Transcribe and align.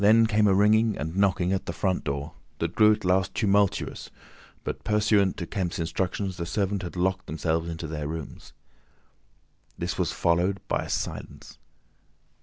Then 0.03 0.25
came 0.25 0.47
a 0.47 0.55
ringing 0.55 0.97
and 0.97 1.15
knocking 1.15 1.53
at 1.53 1.67
the 1.67 1.71
front 1.73 2.03
door, 2.05 2.33
that 2.57 2.73
grew 2.73 2.91
at 2.91 3.05
last 3.05 3.35
tumultuous, 3.35 4.09
but 4.63 4.83
pursuant 4.83 5.37
to 5.37 5.45
Kemp's 5.45 5.77
instructions 5.77 6.37
the 6.37 6.45
servants 6.47 6.83
had 6.83 6.95
locked 6.95 7.27
themselves 7.27 7.69
into 7.69 7.85
their 7.85 8.07
rooms. 8.07 8.51
This 9.77 9.99
was 9.99 10.11
followed 10.11 10.59
by 10.67 10.85
a 10.85 10.89
silence. 10.89 11.59